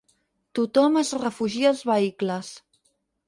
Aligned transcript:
Tothom 0.59 0.95
es 1.01 1.11
refugia 1.25 1.69
als 1.73 1.83
vehicles. 1.91 2.53